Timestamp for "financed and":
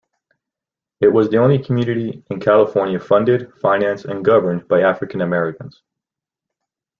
3.61-4.25